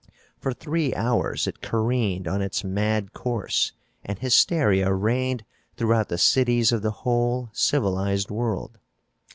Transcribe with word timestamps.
For 0.39 0.51
three 0.51 0.95
hours 0.95 1.45
it 1.45 1.61
careened 1.61 2.27
on 2.27 2.41
its 2.41 2.63
mad 2.63 3.13
course 3.13 3.71
and 4.03 4.17
hysteria 4.17 4.91
reigned 4.91 5.45
throughout 5.77 6.09
the 6.09 6.17
cities 6.17 6.71
of 6.71 6.81
the 6.81 6.89
whole 7.05 7.51
civilized 7.53 8.31
world. 8.31 8.79